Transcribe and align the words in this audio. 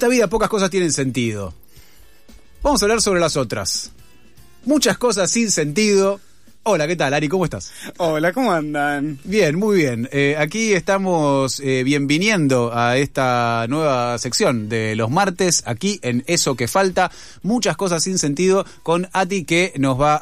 esta 0.00 0.08
vida 0.08 0.28
pocas 0.28 0.48
cosas 0.48 0.70
tienen 0.70 0.94
sentido. 0.94 1.52
Vamos 2.62 2.80
a 2.80 2.86
hablar 2.86 3.02
sobre 3.02 3.20
las 3.20 3.36
otras. 3.36 3.92
Muchas 4.64 4.96
cosas 4.96 5.30
sin 5.30 5.50
sentido. 5.50 6.18
Hola, 6.62 6.86
¿qué 6.86 6.96
tal, 6.96 7.12
Ari? 7.12 7.28
¿Cómo 7.28 7.44
estás? 7.44 7.70
Hola, 7.98 8.32
¿cómo 8.32 8.50
andan? 8.50 9.18
Bien, 9.24 9.58
muy 9.58 9.76
bien. 9.76 10.08
Eh, 10.10 10.36
aquí 10.38 10.72
estamos 10.72 11.60
eh, 11.60 11.82
bienviniendo 11.84 12.70
a 12.74 12.96
esta 12.96 13.66
nueva 13.68 14.16
sección 14.16 14.70
de 14.70 14.96
los 14.96 15.10
martes, 15.10 15.64
aquí 15.66 16.00
en 16.02 16.24
Eso 16.26 16.54
que 16.56 16.66
Falta. 16.66 17.10
Muchas 17.42 17.76
cosas 17.76 18.02
sin 18.02 18.16
sentido 18.16 18.64
con 18.82 19.06
Ati 19.12 19.44
que 19.44 19.74
nos 19.76 20.00
va 20.00 20.18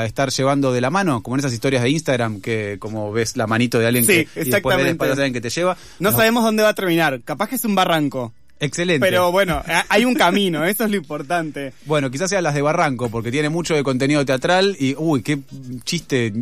a 0.00 0.06
estar 0.06 0.30
llevando 0.30 0.72
de 0.72 0.80
la 0.80 0.88
mano, 0.88 1.22
como 1.22 1.36
en 1.36 1.40
esas 1.40 1.52
historias 1.52 1.82
de 1.82 1.90
Instagram, 1.90 2.40
que 2.40 2.78
como 2.80 3.12
ves 3.12 3.36
la 3.36 3.46
manito 3.46 3.78
de 3.78 3.88
alguien 3.88 4.06
Sí, 4.06 4.24
que 4.32 4.40
y 4.40 4.50
después 4.50 4.74
la 4.78 4.88
espalda 4.88 5.14
de 5.16 5.22
alguien 5.24 5.34
que 5.34 5.42
te 5.42 5.50
lleva. 5.50 5.76
No 5.98 6.08
Nos- 6.12 6.16
sabemos 6.18 6.44
dónde 6.44 6.62
va 6.62 6.70
a 6.70 6.74
terminar. 6.74 7.20
Capaz 7.26 7.50
que 7.50 7.56
es 7.56 7.64
un 7.66 7.74
barranco. 7.74 8.32
Excelente. 8.60 9.06
Pero 9.06 9.30
bueno, 9.30 9.62
hay 9.88 10.04
un 10.04 10.14
camino, 10.14 10.64
eso 10.66 10.84
es 10.84 10.90
lo 10.90 10.96
importante. 10.96 11.72
Bueno, 11.84 12.10
quizás 12.10 12.28
sean 12.30 12.42
las 12.42 12.54
de 12.54 12.62
Barranco, 12.62 13.08
porque 13.08 13.30
tiene 13.30 13.48
mucho 13.48 13.74
de 13.74 13.82
contenido 13.84 14.24
teatral 14.26 14.76
y, 14.80 14.94
uy, 14.98 15.22
qué 15.22 15.38
chiste 15.84 16.32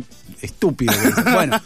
estúpido. 0.41 0.93
Bueno, 1.33 1.61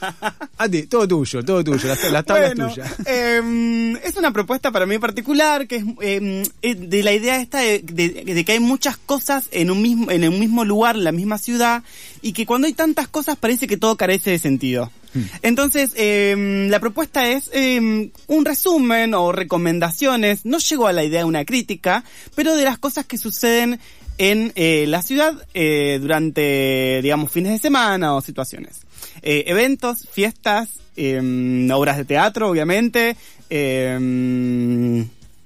Ati, 0.58 0.84
todo 0.84 1.08
tuyo, 1.08 1.44
todo 1.44 1.64
tuyo, 1.64 1.88
las, 1.88 2.04
las 2.12 2.26
tablas 2.26 2.56
Bueno, 2.56 2.70
tuyas. 2.70 2.92
em, 3.06 3.96
es 3.98 4.16
una 4.18 4.32
propuesta 4.32 4.72
para 4.72 4.86
mí 4.86 4.98
particular, 5.00 5.68
que 5.68 5.78
es 5.78 5.84
em, 6.02 6.44
eh, 6.62 6.76
de 6.76 7.04
la 7.04 7.14
idea 7.14 7.40
esta 7.42 7.60
de, 7.60 7.80
de- 7.80 8.10
de 8.34 8.46
que 8.46 8.52
hay 8.54 8.60
muchas 8.60 8.98
cosas 8.98 9.48
en 9.52 9.72
un 9.72 9.82
mismo, 9.82 10.12
en 10.12 10.28
un 10.28 10.40
mismo 10.40 10.66
lugar, 10.66 10.96
en 10.96 11.04
la 11.06 11.12
misma 11.12 11.38
ciudad, 11.38 11.84
y 12.22 12.34
que 12.34 12.46
cuando 12.46 12.68
hay 12.68 12.74
tantas 12.74 13.08
cosas 13.08 13.38
parece 13.38 13.68
que 13.68 13.78
todo 13.78 13.96
carece 13.96 14.32
de 14.32 14.40
sentido. 14.40 14.92
Hmm. 15.14 15.24
Entonces, 15.42 15.92
em, 15.96 16.70
la 16.70 16.80
propuesta 16.80 17.30
es 17.30 17.50
em, 17.54 18.12
un 18.28 18.46
resumen 18.46 19.14
o 19.14 19.32
recomendaciones, 19.32 20.46
no 20.46 20.58
llego 20.58 20.88
a 20.88 20.94
la 20.94 21.04
idea 21.04 21.20
de 21.20 21.26
una 21.26 21.46
crítica, 21.46 22.04
pero 22.36 22.56
de 22.56 22.64
las 22.64 22.78
cosas 22.78 23.06
que 23.06 23.18
suceden 23.18 23.80
en 24.18 24.52
eh, 24.56 24.86
la 24.88 25.02
ciudad 25.02 25.34
eh, 25.54 25.98
durante, 26.02 27.02
digamos, 27.02 27.32
fines 27.32 27.54
de 27.54 27.60
semana 27.60 28.14
o 28.14 28.22
situaciones. 28.22 28.82
Eh, 29.22 29.46
eventos, 29.48 30.08
fiestas, 30.12 30.70
em, 30.96 31.70
obras 31.72 31.98
de 31.98 32.06
teatro, 32.06 32.50
obviamente. 32.50 33.16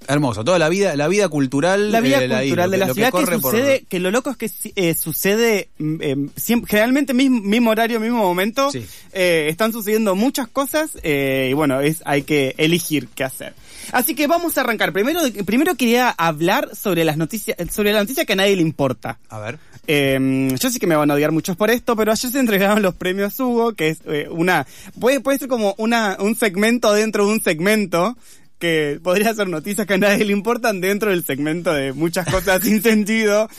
Em, 0.08 0.14
Hermoso, 0.14 0.44
toda 0.44 0.60
la 0.60 0.70
vida, 0.70 0.96
la 0.96 1.08
vida 1.08 1.28
cultural. 1.30 1.92
la 1.92 2.02
vida 2.02 2.24
eh, 2.24 2.30
cultural 2.48 2.72
de 2.72 2.78
la 2.78 2.94
ciudad 2.94 3.08
que, 3.12 3.26
por- 3.26 3.42
sucede, 3.42 3.86
que 3.90 4.00
lo 4.00 4.12
loco 4.12 4.30
es 4.32 4.38
que 4.38 4.50
eh, 4.76 4.94
sucede 4.94 5.70
mm, 5.78 6.02
em, 6.02 6.30
siempre, 6.36 6.70
generalmente 6.70 7.14
mismo, 7.14 7.40
mismo 7.42 7.72
horario, 7.72 8.00
mismo 8.00 8.18
momento, 8.20 8.72
Sí. 8.72 8.86
eh, 9.14 9.48
están 9.50 9.72
sucediendo 9.74 10.16
muchas 10.16 10.48
cosas 10.48 10.92
eh, 11.04 11.48
y 11.50 11.54
bueno, 11.54 11.80
es 11.82 12.02
hay 12.06 12.24
que 12.24 12.56
elegir 12.58 13.08
qué 13.16 13.24
hacer. 13.24 13.54
Así 13.92 14.16
que 14.16 14.26
vamos 14.28 14.58
a 14.58 14.62
arrancar. 14.62 14.92
Primero, 14.94 15.20
primero 15.46 15.76
quería 15.76 16.10
hablar 16.10 16.76
sobre 16.76 17.04
las 17.06 17.18
noticias, 17.18 17.56
sobre 17.72 17.94
la 17.94 18.00
noticia 18.00 18.26
que 18.26 18.34
a 18.34 18.36
nadie 18.36 18.56
le 18.56 18.62
importa. 18.64 19.20
A 19.30 19.40
ver. 19.40 19.60
Eh, 19.88 20.50
yo 20.60 20.72
sé 20.72 20.80
que 20.80 20.88
me 20.88 20.96
van 20.96 21.12
a 21.12 21.14
odiar 21.14 21.32
muchos 21.32 21.56
por 21.56 21.70
esto, 21.70 21.96
pero 21.96 22.12
ayer 22.12 22.32
se 22.32 22.40
entregaron 22.40 22.82
los 22.82 22.96
premios 22.96 23.40
Hugo, 23.40 23.74
que 23.74 23.90
es 23.90 24.00
eh, 24.08 24.28
una, 24.32 24.66
puede, 25.00 25.20
puede 25.20 25.38
ser 25.38 25.48
como 25.48 25.76
una, 25.78 26.18
un 26.20 26.34
segmento 26.36 26.92
dentro 26.94 27.28
de 27.28 27.34
un 27.34 27.42
segmento, 27.44 28.18
que 28.60 29.00
podría 29.04 29.34
ser 29.34 29.48
noticias 29.50 29.86
que 29.86 29.94
a 29.96 29.98
nadie 29.98 30.26
le 30.26 30.32
importan 30.34 30.82
dentro 30.82 31.10
del 31.12 31.24
segmento 31.26 31.74
de 31.74 31.94
muchas 31.94 32.28
cosas 32.32 32.62
sin 32.64 32.82
sentido. 32.82 33.50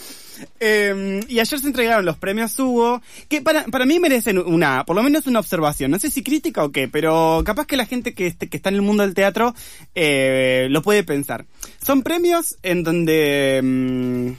Eh, 0.60 1.20
y 1.28 1.38
ayer 1.40 1.58
se 1.58 1.66
entregaron 1.66 2.04
los 2.04 2.18
premios 2.18 2.58
Hugo, 2.58 3.00
que 3.28 3.40
para, 3.40 3.64
para 3.64 3.86
mí 3.86 3.98
merecen 3.98 4.36
una, 4.38 4.84
por 4.84 4.94
lo 4.94 5.02
menos 5.02 5.26
una 5.26 5.40
observación. 5.40 5.90
No 5.90 5.98
sé 5.98 6.10
si 6.10 6.22
crítica 6.22 6.62
o 6.62 6.70
qué, 6.72 6.88
pero 6.88 7.42
capaz 7.44 7.66
que 7.66 7.76
la 7.78 7.86
gente 7.86 8.12
que, 8.12 8.26
este- 8.26 8.48
que 8.48 8.58
está 8.58 8.68
en 8.68 8.74
el 8.74 8.82
mundo 8.82 9.02
del 9.02 9.14
teatro 9.14 9.54
eh, 9.94 10.66
lo 10.70 10.82
puede 10.82 11.04
pensar. 11.04 11.46
Son 11.84 12.02
premios 12.02 12.56
en 12.62 12.82
donde 12.82 13.60
mm, 13.62 14.30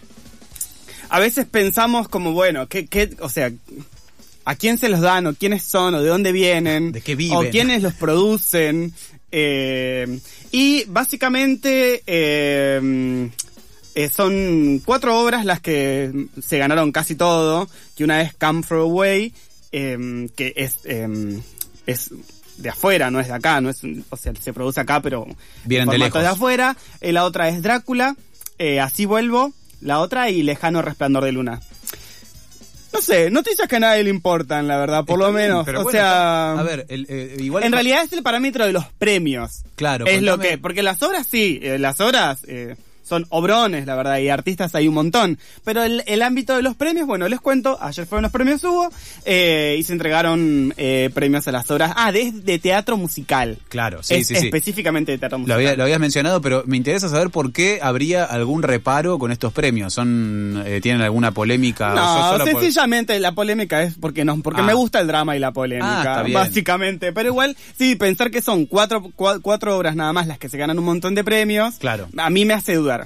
a 1.09 1.19
veces 1.19 1.45
pensamos 1.47 2.07
como, 2.09 2.31
bueno, 2.33 2.67
¿qué, 2.67 2.85
qué, 2.85 3.09
o 3.19 3.29
sea, 3.29 3.51
a 4.45 4.55
quién 4.55 4.77
se 4.77 4.89
los 4.89 5.01
dan, 5.01 5.25
o 5.27 5.33
quiénes 5.33 5.63
son, 5.63 5.95
o 5.95 6.01
de 6.01 6.09
dónde 6.09 6.31
vienen, 6.31 6.91
¿De 6.91 7.01
qué 7.01 7.15
viven? 7.15 7.37
o 7.37 7.49
quiénes 7.49 7.81
los 7.81 7.93
producen. 7.93 8.93
Eh, 9.31 10.19
y 10.51 10.83
básicamente 10.85 12.03
eh, 12.05 13.29
eh, 13.95 14.09
son 14.09 14.79
cuatro 14.85 15.19
obras 15.19 15.43
las 15.43 15.59
que 15.59 16.27
se 16.39 16.57
ganaron 16.59 16.91
casi 16.91 17.15
todo, 17.15 17.67
que 17.95 18.03
una 18.03 18.21
es 18.21 18.33
Come 18.35 18.61
From 18.63 18.81
Away, 18.91 19.33
eh, 19.71 20.29
que 20.35 20.53
es, 20.55 20.77
eh, 20.85 21.39
es 21.87 22.11
de 22.57 22.69
afuera, 22.69 23.09
no 23.09 23.19
es 23.19 23.27
de 23.27 23.33
acá, 23.33 23.59
no 23.59 23.69
es, 23.69 23.81
o 24.09 24.17
sea, 24.17 24.33
se 24.39 24.53
produce 24.53 24.79
acá, 24.81 25.01
pero 25.01 25.27
Vienen 25.65 25.89
de 25.89 25.97
lejos. 25.97 26.21
de 26.21 26.27
afuera. 26.27 26.77
La 27.01 27.23
otra 27.25 27.49
es 27.49 27.61
Drácula, 27.61 28.15
Así 28.81 29.05
vuelvo, 29.05 29.51
la 29.81 29.99
otra 29.99 30.29
y 30.29 30.41
Lejano 30.43 30.81
Resplandor 30.81 31.23
de 31.25 31.31
Luna. 31.31 31.61
No 32.97 33.03
sé, 33.03 33.29
noticias 33.29 33.67
que 33.67 33.75
a 33.75 33.79
nadie 33.79 34.03
le 34.03 34.09
importan, 34.09 34.67
la 34.67 34.77
verdad, 34.77 35.05
por 35.05 35.19
lo 35.19 35.25
bien, 35.31 35.49
menos. 35.49 35.65
pero 35.65 35.81
o 35.81 35.83
bueno, 35.83 35.99
sea, 35.99 36.53
a 36.53 36.63
ver, 36.63 36.87
el, 36.89 37.05
eh, 37.07 37.35
igual. 37.39 37.63
en 37.63 37.71
realidad 37.71 38.01
es 38.03 38.11
el 38.11 38.23
parámetro 38.23 38.65
de 38.65 38.73
los 38.73 38.85
premios. 38.97 39.61
Claro, 39.75 40.07
Es 40.07 40.23
lo 40.23 40.39
que, 40.39 40.57
porque 40.57 40.81
las 40.81 41.01
obras 41.03 41.27
sí, 41.29 41.59
eh, 41.61 41.77
las 41.77 42.01
obras 42.01 42.39
eh, 42.47 42.75
son 43.07 43.25
obrones, 43.29 43.85
la 43.85 43.95
verdad, 43.95 44.17
y 44.19 44.29
artistas 44.29 44.75
hay 44.75 44.87
un 44.87 44.93
montón. 44.95 45.37
Pero 45.63 45.83
el, 45.83 46.03
el 46.07 46.21
ámbito 46.21 46.55
de 46.55 46.61
los 46.61 46.75
premios, 46.75 47.07
bueno, 47.07 47.27
les 47.27 47.39
cuento, 47.39 47.77
ayer 47.81 48.05
fueron 48.05 48.23
los 48.23 48.31
premios 48.31 48.63
Hugo, 48.63 48.89
eh, 49.25 49.75
y 49.79 49.83
se 49.83 49.93
entregaron 49.93 50.73
eh, 50.77 51.09
premios 51.13 51.47
a 51.47 51.51
las 51.51 51.69
obras, 51.71 51.93
ah, 51.95 52.11
de, 52.11 52.31
de 52.31 52.59
teatro 52.59 52.97
musical. 52.97 53.57
Claro, 53.69 54.03
sí, 54.03 54.15
Es 54.15 54.27
sí, 54.27 54.35
sí. 54.35 54.45
Específicamente 54.47 55.11
de 55.11 55.17
teatro 55.17 55.37
Lo, 55.37 55.41
musical. 55.43 55.57
había- 55.57 55.75
lo 55.75 55.83
habías 55.83 55.99
mencionado, 55.99 56.41
pero 56.41 56.63
me 56.65 56.77
interesa 56.77 57.09
saber 57.09 57.29
por 57.29 57.51
qué 57.51 57.79
habría 57.81 58.23
algún 58.25 58.63
reparo 58.63 59.17
con 59.19 59.31
estos 59.31 59.53
premios. 59.53 59.93
¿Son 59.93 60.63
eh, 60.65 60.79
¿Tienen 60.81 61.01
alguna 61.01 61.31
polémica? 61.31 61.93
o 61.93 61.95
No, 62.37 62.37
por- 62.43 62.61
sencillamente 62.61 63.19
la 63.19 63.31
polémica 63.33 63.83
es 63.83 63.95
porque 63.99 64.25
no, 64.25 64.39
porque 64.41 64.61
Ah. 64.61 64.65
me 64.65 64.73
gusta 64.73 64.99
el 64.99 65.07
drama 65.07 65.35
y 65.35 65.39
la 65.39 65.47
Ah, 65.47 65.53
polémica, 65.53 65.99
está 66.01 66.23
bien. 66.23 66.33
básicamente. 66.39 67.13
Pero 67.13 67.29
igual, 67.29 67.55
sí, 67.77 67.95
pensar 67.95 68.31
que 68.31 68.41
son 68.41 68.65
cuatro, 68.65 69.01
cua- 69.15 69.39
cuatro 69.41 69.77
obras 69.77 69.95
nada 69.95 70.11
más 70.13 70.27
las 70.27 70.37
que 70.37 70.49
se 70.49 70.57
ganan 70.57 70.77
un 70.79 70.85
montón 70.85 71.15
de 71.15 71.23
premios, 71.23 71.75
Claro. 71.75 72.07
a 72.17 72.29
mí 72.29 72.45
me 72.45 72.53
hace 72.53 72.75
dudar. 72.75 72.96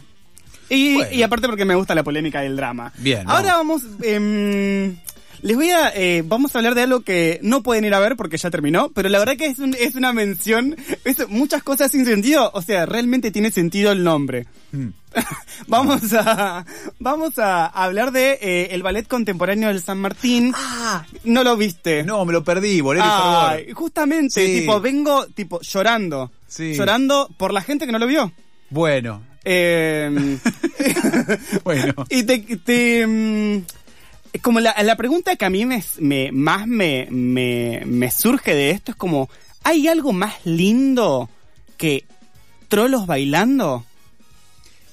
Y, 0.74 0.94
Bueno. 0.96 1.12
y 1.12 1.22
aparte 1.24 1.48
porque 1.48 1.66
me 1.66 1.76
gusta 1.76 1.94
la 1.96 2.04
polémica 2.04 2.44
y 2.44 2.48
el 2.48 2.56
drama. 2.56 2.94
Bien, 2.98 3.30
Ahora 3.30 3.56
vamos, 3.58 3.82
em, 4.04 4.96
les 5.42 5.56
voy 5.58 5.70
a, 5.72 5.90
eh, 5.96 6.24
vamos 6.26 6.56
a 6.56 6.60
hablar 6.60 6.76
de 6.76 6.82
algo 6.84 7.02
que 7.02 7.40
no 7.44 7.62
pueden 7.62 7.84
ir 7.84 7.94
a 7.94 8.00
ver 8.00 8.16
porque 8.16 8.38
ya 8.38 8.50
terminó, 8.50 8.90
pero 8.90 9.10
la 9.10 9.20
verdad 9.20 9.36
que 9.38 9.48
es, 9.48 9.60
un- 9.60 9.76
es 9.80 9.96
una 9.96 10.14
mención, 10.14 10.76
es 11.04 11.28
muchas 11.30 11.62
cosas 11.64 11.92
sin 11.92 12.06
sentido, 12.06 12.52
o 12.54 12.62
sea, 12.62 12.86
realmente 12.86 13.32
tiene 13.32 13.52
sentido 13.52 13.92
el 13.92 14.04
nombre. 14.04 14.46
Mm. 14.72 14.88
vamos 15.68 16.14
a 16.14 16.66
vamos 17.00 17.38
a 17.38 17.66
hablar 17.66 18.12
de 18.14 18.40
eh, 18.42 18.68
el 18.72 18.82
ballet 18.82 19.06
contemporáneo 19.06 19.68
del 19.68 19.82
San 19.82 19.98
Martín. 19.98 20.54
No 21.26 21.44
lo 21.44 21.58
viste. 21.58 22.04
No, 22.04 22.24
me 22.24 22.32
lo 22.32 22.44
perdí, 22.46 22.82
por 22.82 22.98
favor. 22.98 23.74
justamente, 23.74 24.46
Sí. 24.46 24.60
tipo, 24.62 24.80
vengo 24.80 25.26
tipo 25.28 25.60
llorando. 25.62 26.32
Sí. 26.48 26.74
Llorando 26.76 27.30
por 27.38 27.52
la 27.54 27.62
gente 27.62 27.86
que 27.86 27.92
no 27.92 28.00
lo 28.00 28.08
vio. 28.08 28.32
Bueno, 28.70 29.22
Eh, 29.44 30.38
bueno. 31.64 31.94
y 32.10 32.24
te, 32.24 32.40
te, 32.40 33.08
mm, 33.08 33.64
como 34.42 34.60
la, 34.60 34.76
la 34.84 34.96
pregunta 34.96 35.36
que 35.36 35.46
a 35.46 35.50
mí 35.50 35.66
me, 35.66 35.84
me- 36.00 36.32
más 36.32 36.68
me, 36.68 37.08
me, 37.12 37.84
me 37.86 38.12
surge 38.12 38.54
de 38.56 38.72
esto 38.72 38.92
es 38.92 38.98
como, 38.98 39.30
¿hay 39.64 39.88
algo 39.88 40.14
más 40.14 40.36
lindo 40.46 41.30
que 41.78 42.06
trolos 42.68 43.08
bailando? 43.08 43.84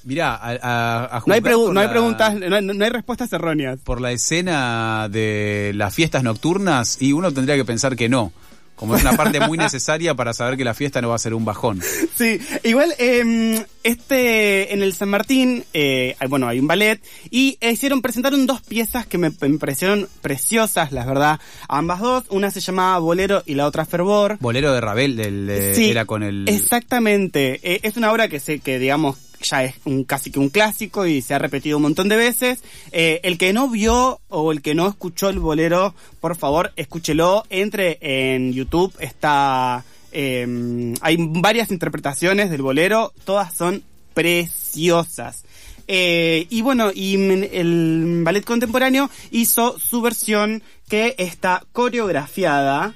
Mirá, 0.04 0.34
a, 0.36 0.50
a- 0.52 1.16
a 1.18 1.22
No 1.26 1.34
hay, 1.34 1.40
por 1.40 1.74
no 1.74 1.80
hay 1.80 1.86
la- 1.86 1.92
preguntas, 1.92 2.34
no 2.34 2.56
hay, 2.56 2.64
no 2.64 2.84
hay 2.84 2.90
respuestas 2.90 3.32
erróneas. 3.32 3.78
Por 3.84 4.00
la 4.00 4.12
escena 4.12 5.08
de 5.10 5.72
las 5.74 5.94
fiestas 5.94 6.22
nocturnas, 6.22 6.96
y 7.02 7.12
uno 7.12 7.30
tendría 7.32 7.56
que 7.56 7.64
pensar 7.64 7.94
que 7.96 8.08
no. 8.08 8.32
Como 8.78 8.94
es 8.96 9.02
una 9.02 9.16
parte 9.16 9.40
muy 9.40 9.58
necesaria 9.58 10.14
para 10.14 10.32
saber 10.32 10.56
que 10.56 10.64
la 10.64 10.72
fiesta 10.74 11.00
no 11.02 11.08
va 11.08 11.16
a 11.16 11.18
ser 11.18 11.34
un 11.34 11.44
bajón. 11.44 11.82
Sí, 12.16 12.38
igual 12.64 12.94
eh, 12.98 13.64
este 13.84 14.72
en 14.72 14.82
el 14.82 14.94
San 14.94 15.08
Martín, 15.08 15.64
eh, 15.74 16.14
bueno, 16.28 16.46
hay 16.48 16.58
un 16.60 16.66
ballet 16.66 17.00
y 17.30 17.58
hicieron 17.60 18.02
presentaron 18.02 18.46
dos 18.46 18.60
piezas 18.62 19.06
que 19.06 19.18
me, 19.18 19.30
me 19.40 19.58
parecieron 19.58 20.08
preciosas, 20.20 20.92
la 20.92 21.04
verdad, 21.04 21.40
ambas 21.68 22.00
dos, 22.00 22.24
una 22.30 22.50
se 22.50 22.60
llamaba 22.60 22.98
Bolero 22.98 23.42
y 23.46 23.54
la 23.54 23.66
otra 23.66 23.84
Fervor. 23.84 24.36
Bolero 24.40 24.72
de 24.72 24.80
Ravel, 24.80 25.16
del, 25.16 25.46
de- 25.46 25.74
Sí, 25.74 25.90
era 25.90 26.04
con 26.04 26.22
el... 26.22 26.48
Exactamente, 26.48 27.60
Eh, 27.62 27.80
es 27.82 27.96
una 27.96 28.12
obra 28.12 28.28
que 28.28 28.40
se 28.40 28.60
que 28.60 28.78
digamos 28.78 29.16
ya 29.42 29.64
es 29.64 29.74
un 29.84 30.04
casi 30.04 30.30
que 30.30 30.38
un 30.38 30.48
clásico 30.48 31.06
y 31.06 31.22
se 31.22 31.34
ha 31.34 31.38
repetido 31.38 31.76
un 31.78 31.84
montón 31.84 32.08
de 32.08 32.16
veces. 32.16 32.62
Eh, 32.92 33.20
el 33.22 33.38
que 33.38 33.52
no 33.52 33.68
vio 33.68 34.20
o 34.28 34.52
el 34.52 34.62
que 34.62 34.74
no 34.74 34.88
escuchó 34.88 35.28
el 35.28 35.38
bolero, 35.38 35.94
por 36.20 36.36
favor, 36.36 36.72
escúchelo. 36.76 37.44
Entre 37.50 37.98
en 38.00 38.52
YouTube, 38.52 38.94
está 39.00 39.84
eh, 40.12 40.94
hay 41.00 41.16
varias 41.18 41.70
interpretaciones 41.70 42.50
del 42.50 42.62
bolero, 42.62 43.12
todas 43.24 43.54
son 43.54 43.82
preciosas. 44.14 45.44
Eh, 45.86 46.46
y 46.50 46.60
bueno, 46.60 46.90
y 46.94 47.14
el 47.14 48.20
ballet 48.22 48.44
contemporáneo 48.44 49.08
hizo 49.30 49.78
su 49.78 50.02
versión 50.02 50.62
que 50.88 51.14
está 51.18 51.64
coreografiada 51.72 52.94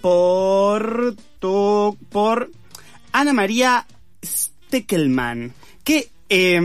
por 0.00 1.14
por 2.10 2.50
Ana 3.12 3.32
María 3.32 3.86
Steckelman, 4.24 5.52
que 5.84 6.08
Eh, 6.34 6.56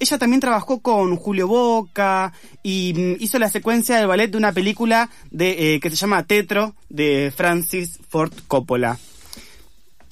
ella 0.00 0.18
también 0.18 0.38
trabajó 0.40 0.80
con 0.80 1.16
Julio 1.16 1.48
Boca 1.48 2.34
y 2.62 2.92
mm, 2.94 3.16
hizo 3.24 3.38
la 3.38 3.48
secuencia 3.48 3.96
del 3.96 4.06
ballet 4.06 4.30
de 4.30 4.36
una 4.36 4.52
película 4.52 5.08
de, 5.30 5.76
eh, 5.76 5.80
que 5.80 5.88
se 5.88 5.96
llama 5.96 6.24
Tetro 6.24 6.74
de 6.90 7.32
Francis 7.34 7.98
Ford 8.10 8.32
Coppola. 8.48 8.98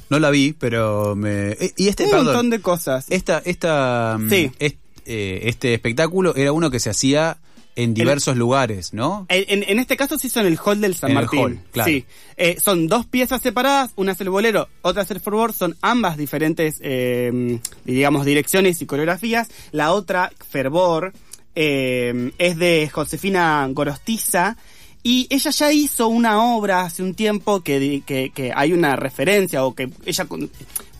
No 0.08 0.18
la 0.18 0.30
vi, 0.30 0.54
pero 0.54 1.14
me... 1.14 1.50
eh, 1.50 1.74
Y 1.76 1.88
este, 1.88 2.04
Un 2.04 2.10
perdón, 2.10 2.26
montón 2.26 2.50
de 2.50 2.60
cosas. 2.60 3.04
esta, 3.10 3.42
esta, 3.44 4.16
mm, 4.18 4.30
Sí. 4.30 4.50
eh, 4.60 5.40
este 5.42 5.74
espectáculo 5.74 6.34
era 6.34 6.52
uno 6.52 6.70
que 6.70 6.80
se 6.80 6.88
hacía 6.88 7.36
en 7.76 7.94
diversos 7.94 8.36
lugares, 8.36 8.92
¿no? 8.92 9.26
En, 9.28 9.62
en- 9.62 9.78
este 9.78 9.96
caso 9.96 10.18
se 10.18 10.26
hizo 10.26 10.40
en 10.40 10.46
el 10.46 10.58
hall 10.58 10.80
del 10.80 10.94
San 10.94 11.10
En 11.12 11.16
el 11.18 11.22
Martín. 11.24 11.40
hall, 11.40 11.60
claro. 11.70 11.90
Sí. 11.90 12.04
Eh, 12.36 12.56
son 12.62 12.88
dos 12.88 13.06
piezas 13.06 13.40
separadas, 13.42 13.92
una 13.96 14.12
es 14.12 14.20
el 14.20 14.30
bolero, 14.30 14.68
otra 14.82 15.02
es 15.02 15.10
el 15.10 15.20
fervor, 15.20 15.52
son 15.52 15.76
ambas 15.82 16.16
diferentes, 16.16 16.78
eh, 16.82 17.60
digamos, 17.84 18.24
direcciones 18.26 18.82
y 18.82 18.86
coreografías. 18.86 19.48
La 19.72 19.92
otra, 19.92 20.32
fervor, 20.50 21.12
eh, 21.54 22.32
es 22.38 22.58
de 22.58 22.90
Josefina 22.92 23.66
Gorostiza. 23.70 24.56
Y 25.02 25.28
ella 25.30 25.52
ya 25.52 25.72
hizo 25.72 26.08
una 26.08 26.42
obra 26.56 26.80
hace 26.80 27.00
un 27.04 27.14
tiempo 27.14 27.60
que, 27.60 28.02
que, 28.04 28.30
que 28.34 28.52
hay 28.52 28.72
una 28.72 28.96
referencia 28.96 29.64
o 29.64 29.72
que 29.72 29.88
ella 30.04 30.26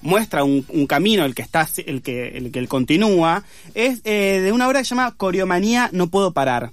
muestra 0.06 0.44
un, 0.44 0.64
un 0.69 0.87
camino, 0.87 1.25
el 1.25 1.35
que 1.35 1.43
está, 1.43 1.67
el 1.85 2.00
que, 2.00 2.29
el 2.29 2.50
que 2.50 2.58
él 2.58 2.69
continúa, 2.69 3.44
es 3.75 4.00
eh, 4.05 4.41
de 4.43 4.53
una 4.53 4.69
obra 4.69 4.79
que 4.79 4.85
se 4.87 4.94
llama 4.94 5.14
Coreomanía 5.17 5.91
No 5.93 6.06
Puedo 6.06 6.32
Parar. 6.32 6.70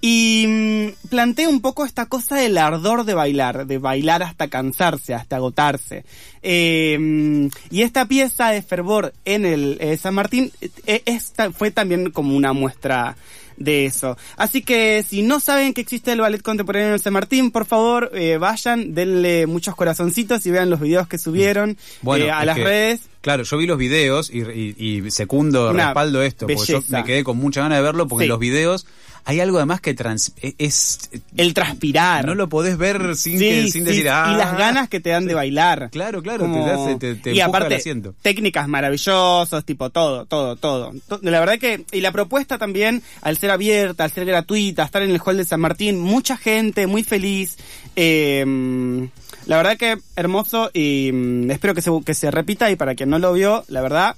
Y 0.00 0.44
mm, 0.46 1.08
plantea 1.08 1.48
un 1.48 1.60
poco 1.60 1.84
esta 1.84 2.06
cosa 2.06 2.36
del 2.36 2.56
ardor 2.58 3.04
de 3.04 3.14
bailar, 3.14 3.66
de 3.66 3.78
bailar 3.78 4.22
hasta 4.22 4.48
cansarse, 4.48 5.14
hasta 5.14 5.36
agotarse. 5.36 6.04
Eh, 6.42 6.96
mm, 7.00 7.48
y 7.70 7.82
esta 7.82 8.06
pieza 8.06 8.50
de 8.50 8.62
fervor 8.62 9.12
en 9.24 9.44
el 9.44 9.78
eh, 9.80 9.96
San 9.96 10.14
Martín 10.14 10.52
esta 10.84 11.50
fue 11.50 11.70
también 11.70 12.10
como 12.10 12.36
una 12.36 12.52
muestra 12.52 13.16
de 13.58 13.86
eso. 13.86 14.16
Así 14.36 14.62
que 14.62 15.04
si 15.08 15.22
no 15.22 15.40
saben 15.40 15.74
que 15.74 15.80
existe 15.80 16.12
el 16.12 16.20
ballet 16.20 16.40
contemporáneo 16.42 16.92
en 16.92 16.98
San 16.98 17.12
Martín, 17.12 17.50
por 17.50 17.64
favor 17.66 18.10
eh, 18.14 18.36
vayan, 18.38 18.94
denle 18.94 19.46
muchos 19.46 19.74
corazoncitos 19.74 20.44
y 20.46 20.50
vean 20.50 20.70
los 20.70 20.80
videos 20.80 21.08
que 21.08 21.18
subieron 21.18 21.76
Bueno, 22.02 22.24
eh, 22.26 22.30
a 22.30 22.44
las 22.44 22.56
que- 22.56 22.64
redes. 22.64 23.00
Claro, 23.20 23.42
yo 23.42 23.56
vi 23.58 23.66
los 23.66 23.78
videos 23.78 24.30
y, 24.32 24.38
y- 24.42 24.74
y 25.06 25.10
secundo, 25.10 25.70
Una 25.70 25.86
respaldo 25.86 26.22
esto, 26.22 26.46
porque 26.46 26.72
yo 26.72 26.80
me 26.88 27.02
quedé 27.04 27.24
con 27.24 27.36
mucha 27.36 27.60
ganas 27.62 27.78
de 27.78 27.82
verlo, 27.82 28.06
porque 28.06 28.24
Sí. 28.24 28.28
los 28.28 28.38
videos 28.38 28.86
hay 29.24 29.40
algo 29.40 29.58
además 29.58 29.80
que 29.80 29.94
trans, 29.94 30.32
e- 30.42 30.54
es... 30.58 31.10
El 31.36 31.54
transpirar. 31.54 32.24
No 32.26 32.34
lo 32.34 32.48
podés 32.48 32.76
ver 32.78 33.16
sin, 33.16 33.38
Sí, 33.38 33.44
que, 33.48 33.62
sin 33.70 33.72
sí, 33.72 33.90
decir, 33.90 34.08
ah, 34.10 34.32
y 34.34 34.36
las 34.36 34.56
ganas 34.56 34.88
que 34.88 35.00
te 35.00 35.10
dan 35.10 35.26
de 35.26 35.34
bailar. 35.34 35.88
Claro, 35.90 36.22
claro, 36.22 36.40
Como- 36.46 36.98
te, 36.98 37.14
te, 37.14 37.20
te 37.20 37.34
y 37.34 37.40
aparte, 37.40 37.80
técnicas 38.22 38.68
maravillosas, 38.68 39.64
tipo 39.64 39.90
todo, 39.90 40.24
todo, 40.26 40.56
todo. 40.56 40.92
To- 41.08 41.20
La 41.22 41.40
verdad 41.40 41.58
que, 41.58 41.84
y 41.92 42.00
la 42.00 42.12
propuesta 42.12 42.58
también, 42.58 43.02
al 43.22 43.36
ser 43.36 43.50
abierta, 43.50 44.04
al 44.04 44.10
ser 44.12 44.24
gratuita, 44.24 44.84
estar 44.84 45.02
en 45.02 45.10
el 45.10 45.20
hall 45.24 45.36
de 45.36 45.44
San 45.44 45.60
Martín, 45.60 45.98
mucha 46.00 46.36
gente, 46.36 46.86
muy 46.86 47.04
feliz. 47.04 47.56
eh, 47.96 49.08
la 49.46 49.56
verdad 49.56 49.76
que 49.78 49.96
hermoso 50.14 50.70
y 50.74 51.10
mm, 51.12 51.50
espero 51.50 51.74
que 51.74 51.80
se, 51.82 51.90
que 52.04 52.14
se 52.14 52.30
repita 52.30 52.70
y 52.70 52.76
para 52.76 52.94
quien 52.94 53.08
no 53.10 53.18
lo 53.18 53.32
vio, 53.32 53.64
la 53.68 53.80
verdad, 53.80 54.14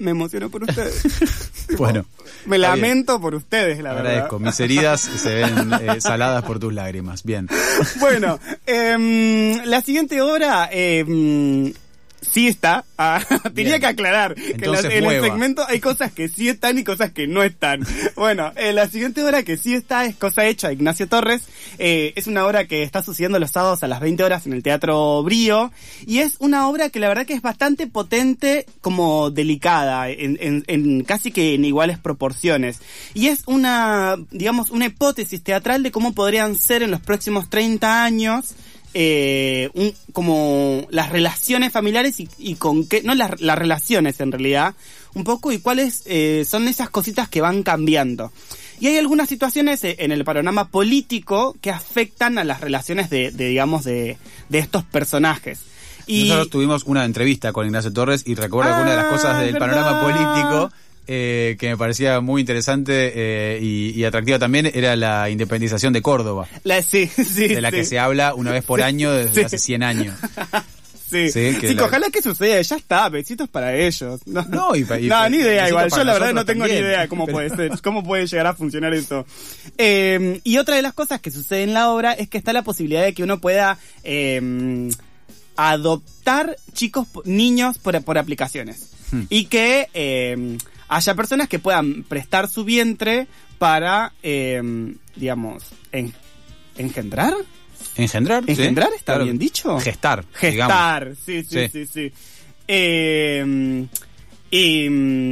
me 0.00 0.10
emociono 0.10 0.50
por 0.50 0.64
ustedes. 0.64 1.02
Bueno, 1.78 2.04
me 2.46 2.58
bien. 2.58 2.62
lamento 2.62 3.20
por 3.20 3.36
ustedes, 3.36 3.78
la 3.80 3.92
agradezco. 3.92 4.38
verdad. 4.40 4.46
Mis 4.50 4.58
heridas 4.58 5.00
se 5.02 5.34
ven 5.36 5.72
eh, 5.80 6.00
saladas 6.00 6.42
por 6.42 6.58
tus 6.58 6.74
lágrimas. 6.74 7.22
Bien. 7.22 7.46
Bueno, 8.00 8.40
em, 8.66 9.62
la 9.66 9.80
siguiente 9.80 10.20
obra 10.20 10.68
em, 10.72 11.72
sí 12.22 12.48
está. 12.48 12.84
Ah, 12.98 13.22
tenía 13.54 13.72
Bien. 13.72 13.80
que 13.80 13.86
aclarar 13.86 14.34
que 14.34 14.52
en, 14.52 15.04
el 15.04 15.20
segmento 15.22 15.64
hay 15.66 15.80
cosas 15.80 16.12
que 16.12 16.28
sí 16.28 16.48
están 16.48 16.78
y 16.78 16.84
cosas 16.84 17.12
que 17.12 17.26
no 17.26 17.42
están. 17.42 17.80
Bueno, 18.16 18.52
eh, 18.56 18.72
la 18.72 18.88
siguiente 18.88 19.24
obra 19.24 19.42
que 19.42 19.56
sí 19.56 19.74
está 19.74 20.04
es 20.04 20.16
Cosa 20.16 20.44
Hecha 20.46 20.68
de 20.68 20.74
Ignacio 20.74 21.08
Torres. 21.08 21.42
Eh, 21.78 22.12
es 22.16 22.26
una 22.26 22.46
obra 22.46 22.66
que 22.66 22.82
está 22.82 23.02
sucediendo 23.02 23.38
los 23.38 23.50
sábados 23.50 23.82
a 23.82 23.88
las 23.88 24.00
20 24.00 24.22
horas 24.24 24.46
en 24.46 24.52
el 24.52 24.62
Teatro 24.62 25.22
Brío. 25.22 25.72
Y 26.06 26.18
es 26.18 26.36
una 26.40 26.68
obra 26.68 26.90
que 26.90 27.00
la 27.00 27.08
verdad 27.08 27.26
que 27.26 27.34
es 27.34 27.42
bastante 27.42 27.86
potente 27.86 28.66
como 28.80 29.30
delicada, 29.30 30.08
en, 30.10 30.36
en- 30.40 30.64
en 30.66 31.04
casi 31.04 31.30
que 31.32 31.54
en 31.54 31.64
iguales 31.64 31.98
proporciones. 31.98 32.80
Y 33.14 33.28
es 33.28 33.42
una, 33.46 34.16
digamos, 34.30 34.70
una 34.70 34.86
hipótesis 34.86 35.42
teatral 35.42 35.82
de 35.82 35.90
cómo 35.90 36.12
podrían 36.12 36.54
ser 36.56 36.82
en 36.82 36.90
los 36.90 37.00
próximos 37.00 37.48
30 37.48 38.04
años 38.04 38.54
eh, 38.94 39.70
un- 39.74 39.94
como 40.12 40.86
las 40.90 41.10
relaciones 41.10 41.72
familiares 41.72 42.18
y, 42.20 42.28
y 42.38 42.54
con 42.56 42.86
qué, 42.86 43.02
no 43.02 43.14
las, 43.14 43.40
las 43.40 43.58
relaciones 43.58 44.20
en 44.20 44.32
realidad, 44.32 44.74
un 45.14 45.24
poco 45.24 45.52
y 45.52 45.58
cuáles 45.58 46.02
eh, 46.06 46.44
son 46.48 46.68
esas 46.68 46.90
cositas 46.90 47.28
que 47.28 47.40
van 47.40 47.62
cambiando. 47.62 48.32
Y 48.80 48.86
hay 48.86 48.96
algunas 48.96 49.28
situaciones 49.28 49.84
eh, 49.84 49.96
en 49.98 50.10
el 50.12 50.24
panorama 50.24 50.68
político 50.68 51.54
que 51.60 51.70
afectan 51.70 52.38
a 52.38 52.44
las 52.44 52.60
relaciones 52.60 53.10
de, 53.10 53.30
de, 53.30 53.48
digamos, 53.48 53.84
de, 53.84 54.16
de 54.48 54.58
estos 54.58 54.84
personajes. 54.84 55.60
Y 56.06 56.24
Nosotros 56.24 56.50
tuvimos 56.50 56.84
una 56.84 57.04
entrevista 57.04 57.52
con 57.52 57.66
Ignacio 57.66 57.92
Torres 57.92 58.22
y 58.26 58.34
recuerdo 58.34 58.74
que 58.74 58.80
una 58.82 58.90
de 58.92 58.96
las 58.96 59.06
Ah, 59.06 59.10
cosas 59.10 59.40
del 59.40 59.50
es 59.54 59.58
panorama 59.58 60.00
político 60.00 60.72
eh, 61.12 61.56
que 61.58 61.70
me 61.70 61.76
parecía 61.76 62.20
muy 62.20 62.40
interesante 62.42 63.12
eh, 63.14 63.58
y, 63.60 63.90
y 63.98 64.04
atractiva 64.04 64.38
también 64.38 64.70
era 64.72 64.94
la 64.94 65.28
independización 65.28 65.92
de 65.92 66.02
Córdoba, 66.02 66.46
la, 66.62 66.80
sí, 66.82 67.06
sí, 67.08 67.48
de 67.48 67.60
la 67.60 67.70
sí. 67.70 67.76
que 67.78 67.84
se 67.84 67.98
habla 67.98 68.32
una 68.34 68.52
vez 68.52 68.62
por 68.62 68.80
año 68.80 69.10
desde 69.10 69.34
Sí. 69.34 69.40
hace 69.40 69.58
100 69.58 69.82
años. 69.82 70.16
Sí, 71.10 71.28
Sí, 71.32 71.56
que 71.60 71.74
la- 71.74 71.86
ojalá 71.86 72.08
que 72.10 72.22
suceda, 72.22 72.62
ya 72.62 72.76
está, 72.76 73.08
besitos 73.08 73.48
para 73.48 73.74
ellos. 73.74 74.20
No, 74.26 74.44
No, 74.44 74.76
y 74.76 74.82
y 75.00 75.08
no, 75.08 75.28
ni 75.28 75.38
idea, 75.38 75.68
igual. 75.68 75.90
Yo 75.90 76.04
la 76.04 76.12
verdad 76.12 76.32
no 76.32 76.44
tengo 76.44 76.68
ni 76.68 76.72
idea 76.74 77.00
de 77.00 77.08
cómo 77.08 77.26
puede 77.26 77.50
ser, 77.50 77.72
cómo 77.82 78.04
puede 78.04 78.28
llegar 78.28 78.46
a 78.46 78.54
funcionar 78.54 78.94
eso. 78.94 79.26
Eh, 79.76 80.40
y 80.44 80.58
otra 80.58 80.76
de 80.76 80.82
las 80.82 80.94
cosas 80.94 81.20
que 81.20 81.32
sucede 81.32 81.64
en 81.64 81.74
la 81.74 81.90
obra 81.90 82.12
es 82.12 82.28
que 82.28 82.38
está 82.38 82.52
la 82.52 82.62
posibilidad 82.62 83.02
de 83.02 83.12
que 83.12 83.24
uno 83.24 83.40
pueda 83.40 83.76
eh, 84.04 84.88
adoptar 85.56 86.56
chicos, 86.74 87.08
niños 87.24 87.78
por, 87.78 88.00
por 88.04 88.16
aplicaciones. 88.16 88.90
Hmm. 89.10 89.22
Y 89.28 89.46
que 89.46 89.88
eh, 89.94 90.56
haya 90.90 91.14
personas 91.14 91.48
que 91.48 91.58
puedan 91.58 92.02
prestar 92.02 92.48
su 92.48 92.64
vientre 92.64 93.26
para, 93.58 94.12
eh, 94.22 94.60
digamos, 95.16 95.64
en- 95.92 96.12
engendrar. 96.76 97.32
Engendrar, 97.96 98.44
¿sí? 98.44 98.52
¿Engendrar 98.52 98.90
está 98.94 99.12
Claro. 99.14 99.24
bien 99.24 99.38
dicho? 99.38 99.78
Gestar. 99.80 100.24
Gestar, 100.34 101.14
sí, 101.24 101.42
sí, 101.42 101.68
Sí. 101.68 101.68
sí, 101.72 101.86
sí. 101.86 102.12
Eh, 102.68 103.86
y, 104.50 104.86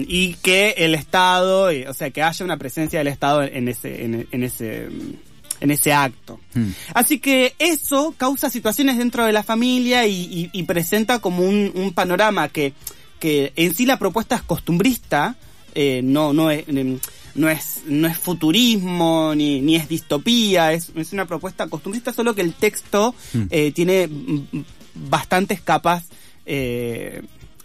y 0.09 0.35
que 0.43 0.75
el 0.79 0.95
Estado, 0.95 1.71
eh, 1.71 1.89
o 1.89 1.95
sea, 1.95 2.11
que 2.11 2.23
haya 2.23 2.45
una 2.45 2.57
presencia 2.57 2.99
del 3.01 3.09
Estado 3.09 3.43
en 3.43 3.69
ese, 3.69 4.05
en, 4.05 4.29
en 4.31 4.43
ese, 4.45 4.89
en 5.61 5.71
ese 5.71 5.93
acto. 5.93 6.39
Hmm. 6.55 6.71
Así 6.95 7.19
que 7.19 7.55
eso 7.59 8.15
causa 8.17 8.49
situaciones 8.51 8.97
dentro 8.99 9.25
de 9.25 9.33
la 9.33 9.43
familia 9.43 10.07
y, 10.07 10.13
y- 10.15 10.51
y 10.53 10.63
presenta 10.65 11.19
como 11.19 11.43
un, 11.43 11.73
un 11.75 11.93
panorama 11.93 12.49
que, 12.49 12.75
que 13.19 13.53
en 13.57 13.75
sí 13.75 13.87
la 13.87 13.99
propuesta 13.99 14.37
es 14.37 14.43
costumbrista, 14.43 15.35
eh, 15.81 16.01
no, 16.03 16.33
no 16.33 16.51
es, 16.51 16.67
em, 16.67 16.99
no 17.37 17.49
es, 17.49 17.83
no 17.87 18.09
es 18.09 18.19
futurismo, 18.19 19.33
ni, 19.37 19.61
ni 19.61 19.77
es 19.77 19.89
distopía, 19.89 20.73
es, 20.73 20.91
es 20.97 21.13
una 21.13 21.25
propuesta 21.27 21.69
costumbrista, 21.69 22.13
solo 22.13 22.35
que 22.35 22.43
el 22.43 22.55
texto 22.55 23.15
Hmm. 23.33 23.45
eh, 23.51 23.71
tiene 23.73 24.09
bastantes 24.95 25.61
capas 25.61 26.07
eh, 26.47 27.23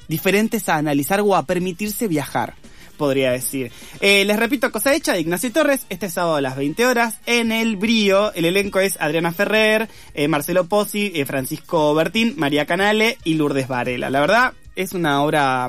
diferentes 0.08 0.70
a 0.70 0.76
analizar 0.76 1.22
o 1.22 1.36
a 1.36 1.46
permitirse 1.48 2.08
viajar 2.08 2.54
podría 2.98 3.32
decir. 3.32 3.72
Eh, 4.00 4.24
les 4.26 4.38
repito, 4.38 4.72
cosa 4.72 4.94
hecha 4.94 5.14
de 5.14 5.22
Ignacio 5.22 5.52
Torres, 5.52 5.88
este 5.90 6.10
sábado 6.10 6.36
a 6.36 6.42
las 6.42 6.56
20 6.56 6.86
horas 6.86 7.20
en 7.26 7.52
El 7.52 7.76
Brío. 7.78 8.32
El 8.34 8.46
elenco 8.46 8.80
es 8.80 8.98
Adriana 9.02 9.32
Ferrer, 9.32 9.90
eh, 10.14 10.28
Marcelo 10.28 10.66
Pozzi, 10.66 11.12
eh, 11.16 11.26
Francisco 11.26 11.94
Bertín, 11.96 12.36
María 12.38 12.68
Canale 12.68 13.18
y 13.24 13.34
Lourdes 13.34 13.68
Varela. 13.68 14.12
La 14.12 14.22
verdad, 14.22 14.54
es 14.76 14.94
una 14.94 15.24
obra 15.24 15.68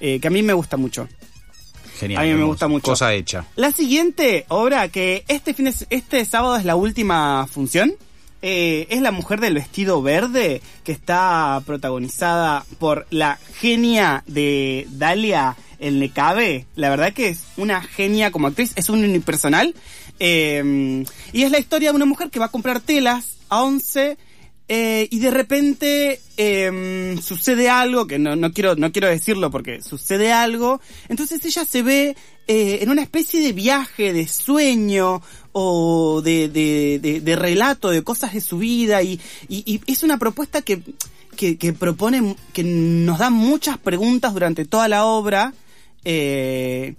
eh, 0.00 0.18
que 0.18 0.28
a 0.28 0.30
mí 0.30 0.42
me 0.42 0.54
gusta 0.54 0.76
mucho. 0.78 1.06
Genial. 1.98 2.22
A 2.22 2.26
mí 2.26 2.34
me 2.34 2.44
gusta 2.44 2.68
mucho. 2.68 2.90
Cosa 2.92 3.12
hecha. 3.14 3.44
La 3.56 3.70
siguiente 3.70 4.44
obra 4.48 4.88
que 4.88 5.24
este 5.28 5.54
fin 5.54 5.66
de, 5.66 5.74
este 5.90 6.24
sábado 6.24 6.56
es 6.56 6.64
la 6.64 6.76
última 6.76 7.46
función. 7.50 7.94
eh, 8.42 8.86
es 8.90 9.00
La 9.00 9.10
Mujer 9.10 9.40
del 9.40 9.54
Vestido 9.54 10.02
Verde, 10.02 10.60
que 10.84 10.92
está 10.92 11.62
protagonizada 11.64 12.66
por 12.78 13.06
la 13.10 13.38
genia 13.58 14.22
de 14.26 14.86
Dalia 14.90 15.56
El 15.78 15.98
Necabe. 15.98 16.66
La 16.76 16.90
verdad 16.90 17.12
que 17.14 17.28
es 17.28 17.44
una 17.56 17.80
genia 17.80 18.30
como 18.30 18.48
actriz, 18.48 18.72
es 18.76 18.88
un 18.90 19.02
unipersonal. 19.04 19.74
eh, 20.20 21.04
y 21.32 21.42
es 21.42 21.50
la 21.50 21.58
historia 21.58 21.90
de 21.90 21.96
una 21.96 22.04
mujer 22.04 22.30
que 22.30 22.38
va 22.38 22.46
a 22.46 22.50
comprar 22.50 22.80
telas 22.80 23.36
a 23.48 23.62
11 23.62 24.16
eh, 24.68 25.08
y 25.10 25.18
de 25.18 25.30
repente 25.30 26.20
eh, 26.36 27.16
sucede 27.22 27.68
algo 27.68 28.06
que 28.06 28.18
no, 28.18 28.34
no 28.36 28.52
quiero 28.52 28.76
no 28.76 28.92
quiero 28.92 29.08
decirlo 29.08 29.50
porque 29.50 29.82
sucede 29.82 30.32
algo 30.32 30.80
entonces 31.08 31.44
ella 31.44 31.64
se 31.64 31.82
ve 31.82 32.16
eh, 32.46 32.78
en 32.80 32.90
una 32.90 33.02
especie 33.02 33.40
de 33.40 33.52
viaje 33.52 34.12
de 34.12 34.26
sueño 34.26 35.22
o 35.52 36.22
de, 36.22 36.48
de, 36.48 37.36
relato 37.36 37.90
de 37.90 38.02
cosas 38.02 38.34
de 38.34 38.40
su 38.40 38.58
vida 38.58 39.02
y 39.02 39.20
es 39.86 40.02
una 40.02 40.18
propuesta 40.18 40.62
que, 40.62 40.82
que, 41.34 41.58
que 41.58 41.72
propone 41.72 42.36
que 42.52 42.64
nos 42.64 43.18
da 43.18 43.30
muchas 43.30 43.78
preguntas 43.78 44.32
durante 44.32 44.64
toda 44.64 44.88
la 44.88 45.04
obra 45.04 45.52
eh, 46.04 46.94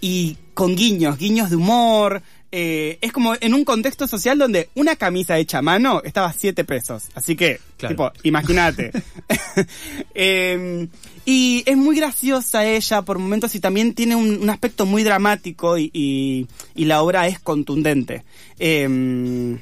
y 0.00 0.36
con 0.54 0.74
guiños, 0.74 1.18
guiños 1.18 1.50
de 1.50 1.56
humor. 1.56 2.22
Eh, 2.52 2.98
es 3.00 3.12
como 3.12 3.34
en 3.40 3.54
un 3.54 3.64
contexto 3.64 4.06
social 4.06 4.38
donde 4.38 4.68
una 4.74 4.94
camisa 4.96 5.38
hecha 5.38 5.58
a 5.58 5.62
mano 5.62 6.02
estaba 6.04 6.28
a 6.28 6.32
7 6.32 6.64
pesos. 6.64 7.04
Así 7.14 7.34
que, 7.34 7.58
Claro. 7.78 7.94
tipo, 7.94 8.12
imagínate. 8.22 8.92
Eh, 10.14 10.88
y 11.24 11.62
es 11.66 11.76
muy 11.76 11.96
graciosa 11.96 12.66
ella 12.66 13.02
por 13.02 13.18
momentos 13.18 13.54
y 13.54 13.60
también 13.60 13.94
tiene 13.94 14.16
un, 14.16 14.42
un 14.42 14.50
aspecto 14.50 14.86
muy 14.86 15.02
dramático 15.04 15.78
y, 15.78 15.90
y- 15.92 16.46
y 16.74 16.84
la 16.84 17.02
obra 17.02 17.26
es 17.28 17.38
contundente. 17.38 18.24
Eh, 18.58 19.58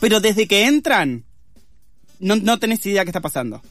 pero 0.00 0.20
desde 0.20 0.46
que 0.48 0.64
entran, 0.66 1.24
no, 2.18 2.36
no 2.36 2.58
tenés 2.58 2.84
idea 2.86 3.04
qué 3.04 3.10
está 3.10 3.20
pasando. 3.20 3.62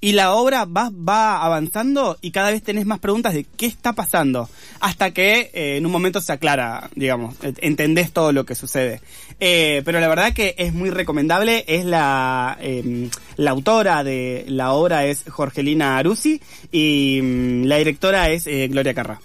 Y 0.00 0.12
la 0.12 0.34
obra 0.34 0.66
va, 0.66 0.90
va 0.90 1.42
avanzando 1.42 2.18
y 2.20 2.30
cada 2.30 2.50
vez 2.50 2.62
tenés 2.62 2.84
más 2.84 2.98
preguntas 2.98 3.32
de 3.32 3.44
qué 3.44 3.64
está 3.64 3.94
pasando. 3.94 4.50
Hasta 4.80 5.12
que 5.12 5.50
eh, 5.54 5.76
en 5.78 5.86
un 5.86 5.92
momento 5.92 6.20
se 6.20 6.30
aclara, 6.32 6.90
digamos, 6.94 7.36
entendés 7.42 8.12
todo 8.12 8.30
lo 8.32 8.44
que 8.44 8.54
sucede. 8.54 9.00
Eh, 9.40 9.80
pero 9.84 10.00
la 10.00 10.08
verdad 10.08 10.34
que 10.34 10.54
es 10.58 10.74
muy 10.74 10.90
recomendable. 10.90 11.64
Es 11.66 11.86
la, 11.86 12.58
eh, 12.60 13.08
la 13.36 13.50
autora 13.52 14.04
de 14.04 14.44
la 14.48 14.72
obra 14.72 15.06
es 15.06 15.24
Jorgelina 15.28 15.96
Arusi 15.96 16.38
y 16.70 17.20
mm, 17.22 17.64
la 17.64 17.76
directora 17.78 18.28
es 18.28 18.46
eh, 18.46 18.68
Gloria 18.68 18.92
Carra. 18.92 19.20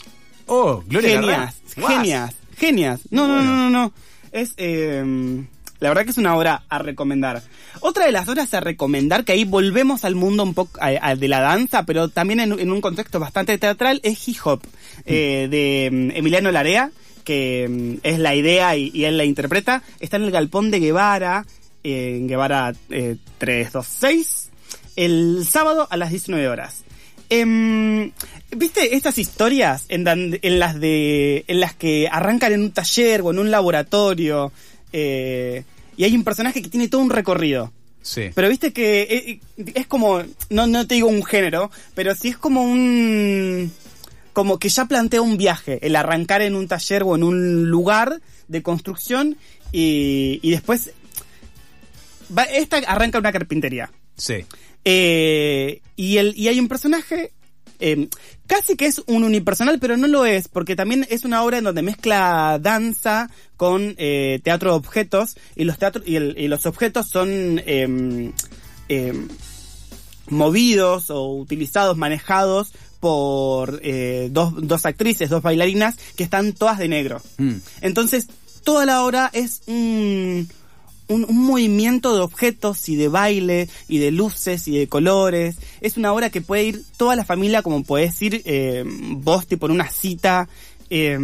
Oh, 0.45 0.81
Gloria 0.87 1.19
Genias, 1.21 1.55
Carrá. 1.75 1.87
genias, 1.89 2.35
genias. 2.57 3.01
No, 3.11 3.27
no, 3.27 3.33
Bueno. 3.35 3.51
no, 3.55 3.69
no, 3.69 3.83
no. 3.83 3.93
Es, 4.31 4.53
eh, 4.57 5.43
la 5.79 5.89
verdad 5.89 6.03
que 6.05 6.11
es 6.11 6.17
una 6.17 6.35
obra 6.35 6.63
a 6.69 6.79
recomendar. 6.79 7.41
Otra 7.81 8.05
de 8.05 8.11
las 8.11 8.27
obras 8.27 8.53
a 8.53 8.59
recomendar, 8.59 9.23
que 9.25 9.31
ahí 9.33 9.45
volvemos 9.45 10.03
al 10.05 10.15
mundo 10.15 10.43
un 10.43 10.53
poco 10.53 10.79
a- 10.81 10.91
a- 11.09 11.15
de 11.15 11.27
la 11.27 11.39
danza, 11.39 11.85
pero 11.85 12.09
también 12.09 12.39
en, 12.41 12.59
en 12.59 12.71
un 12.71 12.81
contexto 12.81 13.19
bastante 13.19 13.57
teatral, 13.57 13.99
es 14.03 14.27
Hip 14.27 14.37
Hop, 14.43 14.61
eh, 15.05 15.47
de 15.49 15.89
mm, 15.91 16.11
Emiliano 16.17 16.51
Larea, 16.51 16.91
que 17.23 17.67
mm, 17.69 17.99
es 18.03 18.19
la 18.19 18.35
idea 18.35 18.75
y, 18.75 18.91
y 18.93 19.05
él 19.05 19.17
la 19.17 19.23
interpreta. 19.25 19.83
Está 19.99 20.17
en 20.17 20.23
el 20.23 20.31
galpón 20.31 20.71
de 20.71 20.79
Guevara, 20.79 21.45
eh, 21.83 22.17
en 22.19 22.27
Guevara 22.27 22.73
eh, 22.89 23.15
326, 23.37 24.49
el 24.95 25.45
sábado 25.49 25.87
a 25.89 25.97
las 25.97 26.09
19 26.11 26.47
horas. 26.49 26.83
Em, 27.29 28.11
¿Viste 28.51 28.95
estas 28.95 29.19
historias 29.19 29.85
en, 29.89 30.03
dan- 30.03 30.39
en 30.41 30.59
las 30.59 30.79
de 30.79 31.45
en 31.47 31.59
las 31.59 31.75
que 31.75 32.07
arrancan 32.11 32.51
en 32.53 32.61
un 32.63 32.71
taller 32.71 33.21
o 33.21 33.29
en 33.31 33.37
un 33.39 33.51
laboratorio 33.51 34.51
eh, 34.93 35.63
y 35.97 36.03
hay 36.03 36.15
un 36.15 36.23
personaje 36.23 36.61
que 36.61 36.69
tiene 36.69 36.87
todo 36.87 37.01
un 37.01 37.09
recorrido? 37.09 37.71
Sí. 38.01 38.29
Pero 38.33 38.49
viste 38.49 38.71
que 38.71 39.01
eh, 39.01 39.39
es, 39.75 39.87
como, 39.87 40.23
no, 40.49 40.67
no 40.67 40.87
te 40.87 40.95
digo 40.95 41.07
un 41.07 41.23
género, 41.23 41.71
pero 41.95 42.15
sí 42.15 42.29
es 42.29 42.37
como 42.37 42.63
un... 42.63 43.71
Como 44.33 44.57
que 44.59 44.69
ya 44.69 44.85
plantea 44.85 45.21
un 45.21 45.37
viaje, 45.37 45.79
el 45.85 45.95
arrancar 45.95 46.41
en 46.41 46.55
un 46.55 46.67
taller 46.67 47.03
o 47.03 47.15
en 47.15 47.23
un 47.23 47.69
lugar 47.69 48.21
de 48.47 48.63
construcción 48.63 49.37
y, 49.71 50.39
y 50.41 50.51
después... 50.51 50.91
Va, 52.35 52.43
esta 52.43 52.77
arranca 52.77 53.19
una 53.19 53.31
carpintería. 53.31 53.91
Sí. 54.15 54.45
Eh, 54.85 55.81
y, 55.95 56.17
el, 56.17 56.33
y 56.37 56.47
hay 56.47 56.59
un 56.59 56.67
personaje, 56.67 57.31
eh, 57.79 58.07
casi 58.47 58.75
que 58.75 58.85
es 58.85 59.01
un 59.07 59.23
unipersonal, 59.23 59.79
pero 59.79 59.97
no 59.97 60.07
lo 60.07 60.25
es, 60.25 60.47
porque 60.47 60.75
también 60.75 61.05
es 61.09 61.25
una 61.25 61.43
obra 61.43 61.57
en 61.59 61.63
donde 61.63 61.81
mezcla 61.81 62.59
danza 62.61 63.29
con 63.57 63.95
eh, 63.97 64.39
teatro 64.43 64.71
de 64.71 64.77
objetos, 64.77 65.35
y 65.55 65.63
los, 65.65 65.77
teatros 65.77 66.07
y, 66.07 66.15
el- 66.15 66.35
y 66.37 66.47
los 66.47 66.65
objetos 66.65 67.07
son 67.09 67.29
eh, 67.65 68.31
eh, 68.89 69.13
movidos 70.29 71.09
o 71.09 71.33
utilizados, 71.35 71.97
manejados 71.97 72.71
por 72.99 73.79
eh, 73.83 74.27
dos, 74.31 74.53
dos 74.57 74.85
actrices, 74.85 75.29
dos 75.29 75.41
bailarinas, 75.41 75.95
que 76.15 76.23
están 76.23 76.53
todas 76.53 76.77
de 76.77 76.87
negro. 76.89 77.21
Mm. 77.37 77.55
Entonces, 77.81 78.27
toda 78.63 78.85
la 78.85 79.03
obra 79.05 79.29
es 79.33 79.61
un, 79.67 80.49
un, 81.09 81.25
un 81.27 81.37
movimiento 81.37 82.15
de 82.15 82.21
objetos 82.21 82.87
y 82.87 82.95
de 82.95 83.07
baile 83.09 83.67
y 83.87 83.97
de 83.97 84.11
luces 84.11 84.67
y 84.67 84.77
de 84.77 84.87
colores. 84.87 85.57
Es 85.81 85.97
una 85.97 86.13
obra 86.13 86.29
que 86.29 86.41
puede 86.41 86.63
ir 86.65 86.83
toda 86.97 87.15
la 87.15 87.25
familia, 87.25 87.61
como 87.61 87.83
podés 87.83 88.21
ir 88.21 88.41
eh, 88.45 88.83
vos, 88.85 89.45
tipo 89.47 89.65
en 89.65 89.73
una 89.73 89.89
cita. 89.89 90.47
eh, 90.89 91.17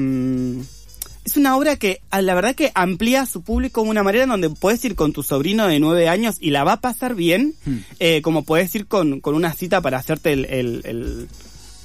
es 1.24 1.38
una 1.38 1.58
obra 1.58 1.76
que, 1.76 2.02
a 2.12 2.22
la 2.22 2.36
verdad, 2.36 2.54
que 2.54 2.72
amplía 2.76 3.26
su 3.26 3.42
público 3.42 3.82
de 3.84 3.90
una 3.90 4.04
manera 4.04 4.26
en 4.26 4.30
donde 4.30 4.52
puedes 4.52 4.86
ir 4.86 4.94
con 4.94 5.12
tu 5.12 5.24
sobrino 5.24 5.66
de 5.66 5.80
nueve 5.80 6.08
años 6.08 6.36
y 6.40 6.52
la 6.52 6.64
va 6.64 6.74
a 6.74 6.82
pasar 6.82 7.16
bien, 7.16 7.56
Hmm. 7.66 7.78
eh, 8.00 8.22
como 8.22 8.44
puedes 8.44 8.76
ir 8.76 8.86
con, 8.86 9.22
con 9.22 9.34
una 9.34 9.52
cita 9.54 9.82
para 9.82 9.98
hacerte 9.98 10.34
el, 10.34 10.46
el, 10.46 10.82
el, 10.86 11.28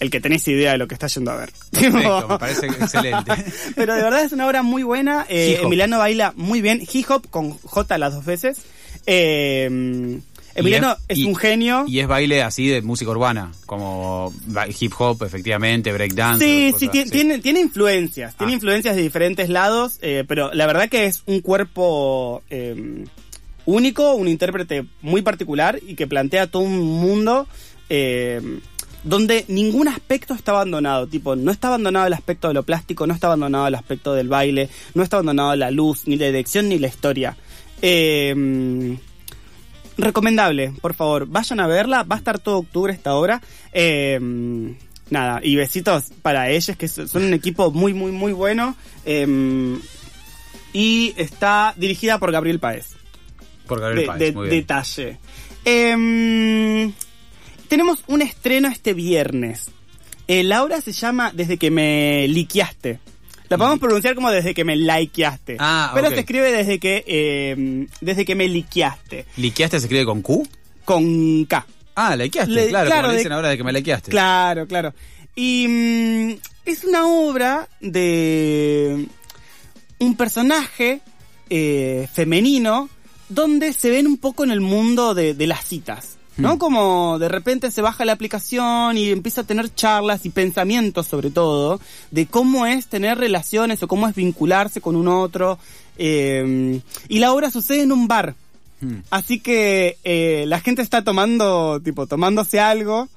el 0.00 0.10
que 0.10 0.20
tenés 0.20 0.48
idea 0.48 0.72
de 0.72 0.78
lo 0.78 0.88
que 0.88 0.94
estás 0.94 1.14
yendo 1.14 1.30
a 1.30 1.36
ver. 1.36 1.52
Perfecto, 1.70 2.26
me 2.28 2.38
parece 2.38 2.66
excelente. 2.66 3.32
Pero 3.76 3.94
de 3.94 4.02
verdad 4.02 4.24
es 4.24 4.32
una 4.32 4.46
obra 4.46 4.62
muy 4.62 4.82
buena. 4.82 5.26
Eh. 5.28 5.60
Emiliano 5.62 5.98
baila 5.98 6.32
muy 6.36 6.60
bien. 6.60 6.80
Hip 6.92 7.06
hop 7.10 7.28
con 7.30 7.52
J 7.52 7.98
las 7.98 8.14
dos 8.14 8.24
veces. 8.24 8.58
Eh, 9.06 10.18
Emiliano 10.54 10.96
es, 11.08 11.18
y- 11.18 11.24
un 11.24 11.36
genio. 11.36 11.84
Y 11.86 12.00
es 12.00 12.08
baile 12.08 12.42
así 12.42 12.66
de 12.66 12.82
música 12.82 13.10
urbana, 13.10 13.52
como 13.66 14.32
hip 14.80 14.92
hop, 14.98 15.22
efectivamente, 15.24 15.92
breakdance. 15.92 16.44
Sí, 16.44 16.74
sí, 16.78 16.88
así. 16.88 17.10
Tiene, 17.10 17.38
tiene 17.38 17.60
influencias, 17.60 18.36
tiene 18.36 18.52
Ah. 18.52 18.56
influencias 18.56 18.96
de 18.96 19.02
diferentes 19.02 19.48
lados, 19.48 19.98
eh, 20.02 20.24
pero 20.26 20.52
la 20.52 20.66
verdad 20.66 20.88
que 20.88 21.06
es 21.06 21.22
un 21.26 21.40
cuerpo 21.40 22.42
eh, 22.50 23.04
único, 23.64 24.14
un 24.14 24.26
intérprete 24.28 24.86
muy 25.02 25.22
particular 25.22 25.78
y 25.86 25.94
que 25.94 26.06
plantea 26.08 26.48
todo 26.48 26.62
un 26.62 26.78
mundo 26.80 27.46
eh, 27.88 28.40
donde 29.04 29.44
ningún 29.48 29.88
aspecto 29.88 30.34
está 30.34 30.52
abandonado, 30.52 31.06
tipo, 31.06 31.36
no 31.36 31.50
está 31.50 31.68
abandonado 31.68 32.06
el 32.06 32.12
aspecto 32.12 32.48
de 32.48 32.54
lo 32.54 32.62
plástico, 32.64 33.06
no 33.06 33.14
está 33.14 33.28
abandonado 33.28 33.66
el 33.66 33.74
aspecto 33.74 34.14
del 34.14 34.28
baile, 34.28 34.68
no 34.94 35.02
está 35.02 35.16
abandonado 35.16 35.56
la 35.56 35.70
luz, 35.70 36.06
ni 36.06 36.16
la 36.16 36.26
dirección, 36.26 36.68
ni 36.68 36.78
la 36.78 36.88
historia. 36.88 37.36
Eh, 37.82 38.96
recomendable, 39.96 40.72
por 40.80 40.94
favor, 40.94 41.26
vayan 41.26 41.60
a 41.60 41.66
verla, 41.66 42.02
va 42.02 42.16
a 42.16 42.18
estar 42.18 42.38
todo 42.38 42.58
octubre 42.58 42.92
esta 42.92 43.14
obra. 43.14 43.40
Eh, 43.72 44.18
nada, 45.10 45.40
y 45.42 45.56
besitos 45.56 46.04
para 46.22 46.50
ellos, 46.50 46.76
que 46.76 46.88
son 46.88 47.24
un 47.24 47.34
equipo 47.34 47.70
muy, 47.70 47.92
muy, 47.94 48.12
muy 48.12 48.32
bueno. 48.32 48.76
Eh, 49.04 49.78
y 50.72 51.14
está 51.16 51.74
dirigida 51.76 52.18
por 52.18 52.30
Gabriel 52.32 52.60
Paez. 52.60 52.90
Por 53.66 53.80
Gabriel 53.80 54.02
De, 54.02 54.06
Páez, 54.06 54.18
de- 54.20 54.32
muy 54.32 54.48
bien. 54.48 54.60
detalle. 54.60 55.18
Tenemos 57.70 58.04
un 58.08 58.20
estreno 58.20 58.68
este 58.68 58.92
viernes. 58.92 59.70
Eh, 60.28 60.42
la 60.42 60.62
obra 60.62 60.80
se 60.82 60.92
llama 60.92 61.30
Desde 61.34 61.56
que 61.56 61.70
me 61.70 62.28
liqueaste. 62.28 62.98
La 63.48 63.56
podemos 63.56 63.78
pronunciar 63.80 64.14
como 64.14 64.30
desde 64.30 64.54
que 64.54 64.64
me 64.64 64.76
likeaste. 64.76 65.56
Ah, 65.58 65.92
pero 65.94 66.08
ok. 66.08 66.14
se 66.14 66.20
escribe 66.20 66.52
desde 66.52 66.78
que 66.78 67.02
eh, 67.06 67.86
desde 68.00 68.24
que 68.24 68.34
me 68.34 68.46
liqueaste. 68.46 69.24
¿Liqueaste 69.38 69.78
se 69.80 69.86
escribe 69.86 70.04
con 70.04 70.20
Q? 70.22 70.46
Con 70.84 71.44
K. 71.46 71.66
Ah, 71.96 72.14
likeaste, 72.16 72.50
Le- 72.52 72.68
claro, 72.68 72.86
claro, 72.86 73.00
como 73.02 73.08
le 73.08 73.12
de- 73.14 73.18
dicen 73.18 73.32
ahora 73.32 73.48
de 73.48 73.56
que 73.56 73.64
me 73.64 73.72
likeaste. 73.72 74.10
Claro, 74.10 74.66
claro. 74.68 74.94
Y 75.34 75.66
mm, 75.68 76.30
es 76.66 76.84
una 76.84 77.06
obra 77.06 77.68
de 77.80 79.06
un 79.98 80.16
personaje 80.16 81.00
eh, 81.50 82.08
femenino 82.12 82.88
donde 83.28 83.72
se 83.72 83.90
ven 83.90 84.06
un 84.06 84.16
poco 84.18 84.44
en 84.44 84.50
el 84.52 84.60
mundo 84.60 85.14
de, 85.14 85.34
de 85.34 85.46
las 85.48 85.64
citas. 85.64 86.18
¿No? 86.40 86.54
Hmm. 86.54 86.58
Como 86.58 87.18
de 87.18 87.28
repente 87.28 87.70
se 87.70 87.82
baja 87.82 88.04
la 88.04 88.12
aplicación 88.12 88.96
y 88.96 89.10
empieza 89.10 89.42
a 89.42 89.44
tener 89.44 89.74
charlas 89.74 90.24
y 90.26 90.30
pensamientos 90.30 91.06
sobre 91.06 91.30
todo 91.30 91.80
de 92.10 92.26
cómo 92.26 92.66
es 92.66 92.86
tener 92.86 93.18
relaciones 93.18 93.82
o 93.82 93.88
cómo 93.88 94.08
es 94.08 94.14
vincularse 94.14 94.80
con 94.80 94.96
un 94.96 95.08
otro. 95.08 95.58
eh, 95.98 96.80
y 97.08 97.18
la 97.18 97.32
obra 97.32 97.50
sucede 97.50 97.82
en 97.82 97.92
un 97.92 98.08
bar. 98.08 98.34
Mm. 98.80 98.96
Así 99.10 99.40
que 99.40 99.98
eh, 100.04 100.44
la 100.46 100.60
gente 100.60 100.82
está 100.82 101.04
tomando, 101.04 101.80
tipo, 101.80 102.06
tomándose 102.06 102.60
algo. 102.60 103.08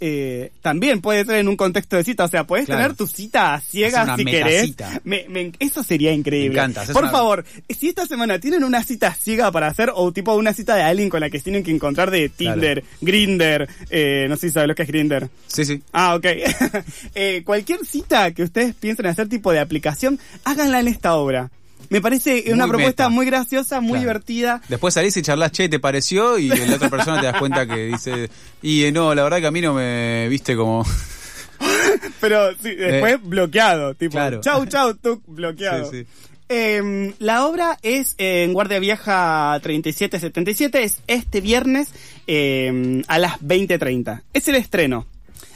Eh, 0.00 0.50
también 0.62 1.00
puede 1.00 1.24
ser 1.24 1.36
en 1.36 1.48
un 1.48 1.56
contexto 1.56 1.96
de 1.96 2.04
cita. 2.04 2.24
O 2.24 2.28
sea, 2.28 2.44
puedes 2.44 2.66
Claro. 2.66 2.82
tener 2.82 2.96
tu 2.96 3.06
cita 3.06 3.54
a 3.54 3.60
ciegas 3.60 4.16
si 4.16 4.24
querés. 4.24 4.74
Me- 5.04 5.26
me- 5.28 5.52
eso 5.58 5.82
sería 5.82 6.12
increíble. 6.12 6.48
Me 6.50 6.54
encanta, 6.54 6.80
haces 6.82 6.92
Por 6.94 7.02
una- 7.04 7.12
favor, 7.12 7.44
si 7.68 7.88
esta 7.88 8.06
semana 8.06 8.38
tienen 8.38 8.64
una 8.64 8.82
cita 8.82 9.12
ciega 9.14 9.50
para 9.52 9.66
hacer, 9.68 9.90
o 9.94 10.10
tipo 10.12 10.34
una 10.34 10.52
cita 10.52 10.74
de 10.76 10.82
alguien 10.82 11.08
con 11.10 11.20
la 11.20 11.28
que 11.30 11.38
tienen 11.40 11.62
que 11.62 11.70
encontrar 11.70 12.10
de 12.10 12.28
Tinder, 12.28 12.82
Grinder, 13.00 13.68
eh, 13.90 14.26
no 14.28 14.36
sé 14.36 14.48
si 14.48 14.54
sabes 14.54 14.68
lo 14.68 14.74
que 14.74 14.82
es 14.82 14.88
Grinder. 14.88 15.28
Sí, 15.46 15.64
sí. 15.64 15.82
Ah, 15.92 16.14
ok. 16.14 16.26
Eh, 17.14 17.42
cualquier 17.44 17.84
cita 17.84 18.30
que 18.32 18.42
ustedes 18.42 18.74
piensen 18.74 19.06
hacer 19.06 19.28
tipo 19.28 19.52
de 19.52 19.58
aplicación, 19.58 20.18
háganla 20.44 20.80
en 20.80 20.88
esta 20.88 21.14
obra. 21.16 21.50
Me 21.88 22.00
parece 22.00 22.44
una 22.52 22.66
propuesta 22.68 23.04
meta. 23.04 23.08
muy 23.08 23.26
graciosa, 23.26 23.80
muy 23.80 23.90
Claro. 23.92 24.00
divertida. 24.02 24.62
Después 24.68 24.94
salís 24.94 25.16
y 25.16 25.22
charlas, 25.22 25.50
che, 25.52 25.68
¿te 25.68 25.80
pareció? 25.80 26.38
Y 26.38 26.48
la 26.48 26.76
otra 26.76 26.88
persona 26.90 27.20
te 27.20 27.26
das 27.26 27.38
cuenta 27.38 27.66
que 27.66 27.86
dice, 27.86 28.30
y 28.62 28.84
eh, 28.84 28.92
no, 28.92 29.14
la 29.14 29.22
verdad 29.24 29.40
que 29.40 29.46
a 29.46 29.50
mí 29.50 29.60
no 29.60 29.74
me 29.74 30.28
viste 30.28 30.54
como... 30.56 30.84
Pero 32.20 32.52
sí, 32.62 32.74
después 32.74 33.18
bloqueado, 33.22 33.94
tipo, 33.94 34.12
Eh, 34.12 34.20
claro. 34.20 34.40
chau, 34.40 34.66
chau, 34.66 34.94
tú, 35.02 35.22
bloqueado. 35.26 35.90
Sí, 35.90 36.02
sí. 36.02 36.06
Eh, 36.48 37.14
la 37.20 37.46
obra 37.46 37.78
es 37.82 38.14
eh, 38.18 38.42
en 38.44 38.52
Guardia 38.52 38.78
Vieja 38.80 39.58
3777, 39.62 40.82
es 40.82 40.98
este 41.06 41.40
viernes 41.40 41.88
eh, 42.26 43.02
a 43.06 43.18
las 43.18 43.38
20.30. 43.40 44.22
Es 44.32 44.48
el 44.48 44.56
estreno. 44.56 45.06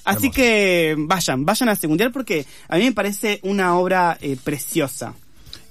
Así 0.04 0.26
Hermoso. 0.26 0.36
que 0.36 0.94
vayan, 0.98 1.44
vayan 1.46 1.68
a 1.70 1.76
Segundial 1.76 2.12
porque 2.12 2.44
a 2.68 2.76
mí 2.76 2.84
me 2.84 2.92
parece 2.92 3.40
una 3.42 3.76
obra 3.76 4.16
eh, 4.20 4.36
preciosa. 4.42 5.14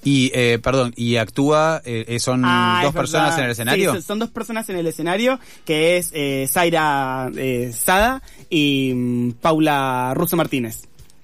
Y, 0.04 0.32
eh, 0.34 0.60
perdón, 0.62 0.94
y 0.98 1.16
actúa, 1.16 1.82
eh, 1.86 2.06
eh, 2.08 2.20
son 2.20 2.44
Ah, 2.46 2.82
dos 2.84 2.94
personas 2.94 3.38
en 3.38 3.46
el 3.46 3.52
escenario. 3.52 3.96
Sí, 3.96 4.02
son- 4.02 4.20
dos 4.20 4.30
personas 4.30 4.68
en 4.70 4.76
el 4.78 4.88
escenario, 4.88 5.40
que 5.66 5.98
es 5.98 6.10
eh, 6.14 6.48
Zaira 6.50 7.32
eh, 7.36 7.72
Sada 7.74 8.22
y 8.50 8.92
mm, 8.94 9.32
Paula 9.42 10.14
Russo 10.16 10.36
Martínez. 10.36 10.82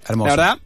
Hermoso. 0.08 0.28
La 0.30 0.36
verdad, 0.36 0.60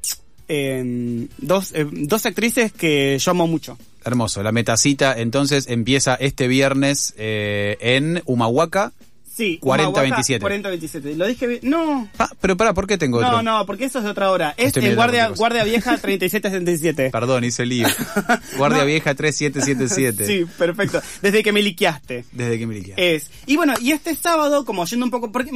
eh, 0.48 1.28
dos, 1.40 1.72
eh, 1.74 1.88
dos 1.92 2.26
actrices 2.26 2.72
que 2.72 3.18
yo 3.20 3.32
amo 3.32 3.48
mucho. 3.48 3.78
Hermoso. 4.06 4.44
La 4.44 4.52
metacita 4.52 5.18
entonces 5.20 5.68
empieza 5.68 6.16
este 6.16 6.48
viernes 6.48 7.14
en 7.18 8.22
Humahuaca. 8.26 8.92
Sí, 9.36 9.60
40-27. 9.64 10.40
40-27. 10.42 11.16
¿Lo 11.16 11.26
dije 11.26 11.48
bien? 11.48 11.60
No. 11.64 12.08
Ah, 12.20 12.30
pero 12.40 12.56
para, 12.56 12.74
¿por 12.76 12.86
qué 12.86 13.00
tengo 13.00 13.20
No, 13.20 13.28
otro? 13.28 13.42
no, 13.42 13.66
porque 13.66 13.86
eso 13.86 13.98
es 13.98 14.04
de 14.04 14.12
otra 14.12 14.30
hora. 14.30 14.54
Es 14.58 14.78
en 14.78 14.94
Guardia. 14.94 15.30
Guardia 15.30 15.64
Vieja 15.64 15.98
3777. 16.02 17.10
Perdón, 17.10 17.44
hice 17.44 17.66
lío. 17.66 17.88
Guardia 18.58 18.82
No. 18.82 18.86
Vieja 18.86 19.16
3777. 19.16 20.28
Sí, 20.28 20.46
perfecto. 20.58 21.02
Desde 21.24 21.42
que 21.42 21.52
me 21.52 21.64
liqueaste. 21.64 22.26
Desde 22.32 22.60
que 22.60 22.68
me 22.68 22.76
liquidé. 22.76 23.16
Es. 23.16 23.32
Y 23.48 23.56
bueno, 23.58 23.74
y 23.82 23.92
este 23.92 24.16
sábado, 24.16 24.66
como 24.66 24.86
yendo 24.86 25.06
un 25.06 25.12
poco, 25.12 25.32
porque 25.32 25.50
a 25.50 25.54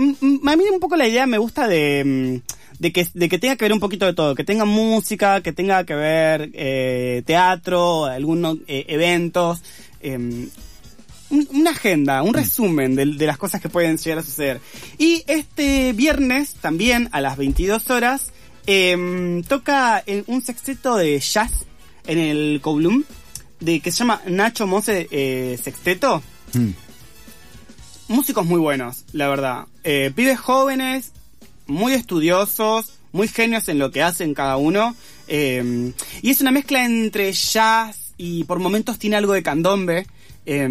mí 0.55 0.63
un 0.73 0.79
poco 0.79 0.95
la 0.95 1.07
idea 1.07 1.27
me 1.27 1.37
gusta 1.37 1.67
de, 1.67 2.03
mm, 2.03 2.79
de 2.79 2.91
que, 2.91 3.07
de 3.13 3.29
que 3.29 3.37
tenga 3.37 3.57
que 3.57 3.65
ver 3.65 3.73
un 3.73 3.79
poquito 3.79 4.07
de 4.07 4.13
todo, 4.13 4.33
que 4.33 4.43
tenga 4.43 4.65
música, 4.65 5.41
que 5.41 5.53
tenga 5.53 5.83
que 5.83 5.93
ver 5.93 6.49
eh, 6.53 7.21
teatro, 7.27 8.05
algunos 8.05 8.57
eh, 8.67 8.85
eventos, 8.87 9.61
eh, 10.01 10.47
un- 11.29 11.47
una 11.51 11.71
agenda, 11.71 12.21
un 12.23 12.33
resumen 12.33 12.95
de, 12.95 13.05
de 13.05 13.25
las 13.25 13.37
cosas 13.37 13.61
que 13.61 13.69
pueden 13.69 13.97
llegar 13.97 14.19
a 14.19 14.23
suceder. 14.23 14.59
Y 14.97 15.23
este 15.27 15.93
viernes, 15.93 16.55
también 16.61 17.09
a 17.11 17.21
las 17.21 17.37
22 17.37 17.89
horas, 17.89 18.31
eh, 18.65 19.41
toca 19.47 20.03
un 20.27 20.41
sexteto 20.41 20.95
de 20.95 21.19
jazz 21.19 21.51
en 22.05 22.19
el 22.19 22.59
Kowloon, 22.61 23.05
de 23.59 23.79
que 23.79 23.91
se 23.91 23.97
llama 23.99 24.21
Nacho 24.27 24.67
Mose 24.67 25.07
eh, 25.11 25.57
Sexteto 25.63 26.21
Mm. 26.53 26.69
músicos 28.07 28.45
muy 28.45 28.59
buenos, 28.59 29.03
la 29.11 29.27
verdad. 29.27 29.65
Eh, 29.83 30.11
pibes 30.15 30.39
jóvenes, 30.39 31.11
muy 31.65 31.93
estudiosos, 31.93 32.93
muy 33.11 33.27
genios 33.27 33.67
en 33.67 33.79
lo 33.79 33.91
que 33.91 34.01
hacen 34.03 34.33
cada 34.33 34.57
uno. 34.57 34.95
Eh, 35.27 35.91
y 36.21 36.29
es 36.29 36.39
una 36.41 36.51
mezcla 36.51 36.85
entre 36.85 37.31
jazz 37.33 38.13
y 38.17 38.43
por 38.45 38.59
momentos 38.59 38.97
tiene 38.97 39.17
algo 39.17 39.33
de 39.33 39.43
candombe. 39.43 40.07
Eh, 40.47 40.67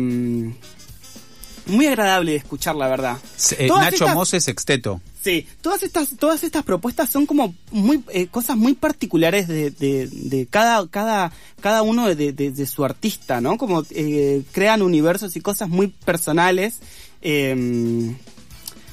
muy 1.66 1.87
agradable 1.87 2.30
de 2.33 2.37
escuchar, 2.38 2.76
la 2.76 2.88
verdad. 2.88 3.18
Eh, 3.59 3.68
Nacho 3.68 4.04
estas- 4.04 4.14
Mose 4.14 4.40
Sexteto. 4.40 5.00
Sí, 5.23 5.45
todas 5.61 5.83
estas, 5.83 6.16
todas 6.16 6.45
estas 6.45 6.62
propuestas 6.62 7.11
son 7.11 7.26
como 7.26 7.52
muy 7.73 8.00
eh, 8.12 8.28
cosas 8.28 8.56
muy 8.56 8.75
particulares 8.75 9.49
de, 9.49 9.73
de, 9.73 10.06
de 10.11 10.47
cada, 10.47 10.87
cada, 10.87 11.33
cada 11.61 11.83
uno 11.83 12.06
de, 12.14 12.33
de- 12.33 12.66
su 12.66 12.85
artista, 12.85 13.40
¿no? 13.40 13.59
Como 13.59 13.85
eh, 13.90 14.42
crean 14.52 14.83
universos 14.83 15.35
y 15.37 15.40
cosas 15.40 15.68
muy 15.68 15.88
personales 15.88 16.76
eh, 17.23 18.14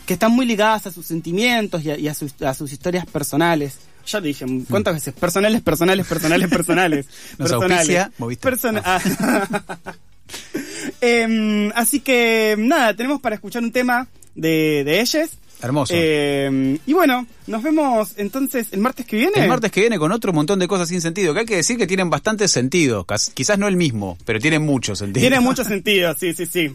que 0.07 0.13
están 0.13 0.31
muy 0.31 0.47
ligadas 0.47 0.87
a 0.87 0.91
sus 0.91 1.05
sentimientos 1.05 1.83
y 1.85 1.91
a, 1.91 1.97
y 1.99 2.07
a 2.07 2.15
sus, 2.15 2.33
a 2.41 2.55
sus 2.55 2.71
historias 2.73 3.05
personales. 3.05 3.77
Ya 4.07 4.19
dije, 4.19 4.45
¿cuántas 4.69 4.95
veces? 4.95 5.13
Personales, 5.13 5.61
personales, 5.61 6.07
personales, 6.07 6.49
personales. 6.49 7.05
Nos 7.37 7.49
personales. 7.51 7.99
auspicia. 8.19 8.39
Persona- 8.41 8.81
Ah. 8.83 8.99
Em, 11.05 11.69
así 11.75 11.99
que 11.99 12.55
nada, 12.57 12.95
tenemos 12.95 13.19
para 13.19 13.35
escuchar 13.35 13.61
un 13.61 13.73
tema 13.73 14.07
de, 14.35 14.83
de 14.85 15.01
ellas. 15.01 15.31
Hermoso. 15.61 15.93
Eh, 15.97 16.77
y 16.85 16.93
bueno, 16.93 17.27
nos 17.47 17.61
vemos 17.61 18.13
entonces 18.15 18.69
el 18.71 18.79
martes 18.79 19.05
que 19.05 19.17
viene. 19.17 19.33
El 19.35 19.49
martes 19.49 19.69
que 19.69 19.81
viene 19.81 19.99
con 19.99 20.13
otro 20.13 20.31
montón 20.31 20.59
de 20.59 20.67
cosas 20.67 20.87
sin 20.87 21.01
sentido, 21.01 21.33
que 21.33 21.41
hay 21.41 21.45
que 21.45 21.57
decir 21.57 21.77
que 21.77 21.87
tienen 21.87 22.09
bastante 22.09 22.47
sentido. 22.47 23.05
Quizás 23.33 23.59
no 23.59 23.67
el 23.67 23.75
mismo, 23.75 24.17
pero 24.23 24.39
tienen 24.39 24.61
mucho 24.61 24.95
sentido. 24.95 25.21
Tiene 25.21 25.39
mucho 25.41 25.65
sentido, 25.65 26.13
sí, 26.17 26.33
sí, 26.33 26.45
sí. 26.45 26.73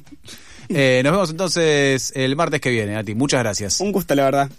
Eh, 0.68 1.00
nos 1.02 1.12
vemos 1.12 1.30
entonces 1.30 2.12
el 2.14 2.36
martes 2.36 2.60
que 2.60 2.68
viene, 2.70 2.96
a 2.96 3.04
ti. 3.04 3.14
Muchas 3.14 3.40
gracias. 3.40 3.80
Un 3.80 3.92
gusto, 3.92 4.14
la 4.14 4.24
verdad. 4.24 4.50